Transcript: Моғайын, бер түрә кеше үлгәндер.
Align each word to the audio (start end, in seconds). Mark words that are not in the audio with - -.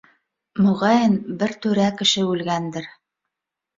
Моғайын, 0.67 1.13
бер 1.43 1.53
түрә 1.67 1.87
кеше 2.03 2.27
үлгәндер. 2.33 2.93